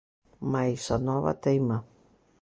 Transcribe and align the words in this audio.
Mais 0.51 0.83
Anova 0.95 1.33
teima. 1.43 1.77